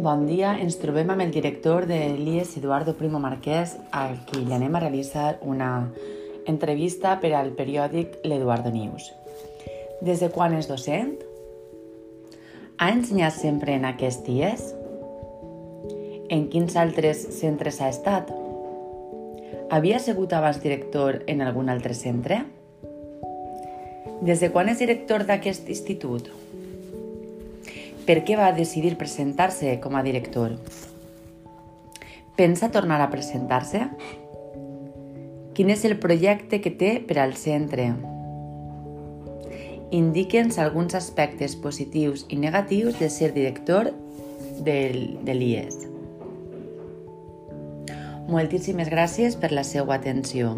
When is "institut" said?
25.68-26.32